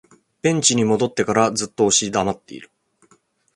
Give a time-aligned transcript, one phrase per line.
[0.41, 2.71] ベンチに戻ってからずっと押し黙っている